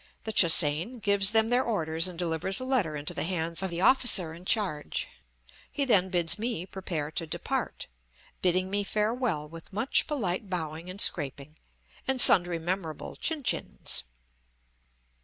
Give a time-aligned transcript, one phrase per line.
[0.23, 3.69] The Che hsein gives them their orders and delivers a letter into the hands of
[3.69, 5.07] the officer in charge;
[5.71, 7.85] he then bids me prepare to depart,
[8.41, 11.55] bidding me farewell with much polite bowing and scraping,
[12.07, 14.05] and sundry memorable "chin chins."